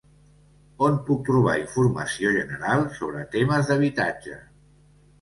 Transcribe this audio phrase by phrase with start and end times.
[0.87, 4.45] On puc trobar informació general sobre temes d'habitatge?